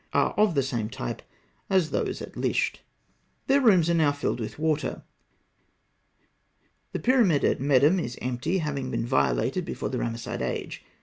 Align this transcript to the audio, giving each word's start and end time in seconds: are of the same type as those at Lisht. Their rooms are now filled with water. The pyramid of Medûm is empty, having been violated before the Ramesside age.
are 0.13 0.31
of 0.35 0.55
the 0.55 0.63
same 0.63 0.89
type 0.89 1.21
as 1.69 1.91
those 1.91 2.23
at 2.23 2.35
Lisht. 2.35 2.79
Their 3.45 3.61
rooms 3.61 3.87
are 3.87 3.93
now 3.93 4.11
filled 4.11 4.39
with 4.39 4.57
water. 4.57 5.03
The 6.91 6.97
pyramid 6.97 7.43
of 7.43 7.59
Medûm 7.59 8.01
is 8.03 8.17
empty, 8.19 8.57
having 8.57 8.89
been 8.89 9.05
violated 9.05 9.63
before 9.63 9.89
the 9.89 9.99
Ramesside 9.99 10.41
age. 10.41 10.83